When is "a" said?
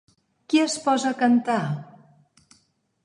1.11-1.19